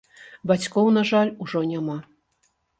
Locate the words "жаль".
1.11-1.33